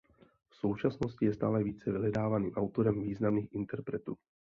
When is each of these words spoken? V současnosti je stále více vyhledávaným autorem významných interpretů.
V 0.49 0.55
současnosti 0.55 1.25
je 1.25 1.33
stále 1.33 1.63
více 1.63 1.91
vyhledávaným 1.91 2.51
autorem 2.53 3.01
významných 3.01 3.53
interpretů. 3.55 4.17